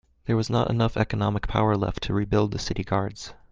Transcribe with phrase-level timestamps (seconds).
[0.25, 3.35] There was not enough economic power left to rebuild the city guards.